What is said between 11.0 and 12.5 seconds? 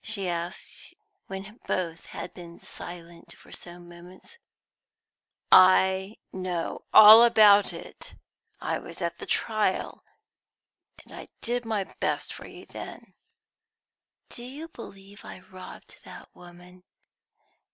and I did my best for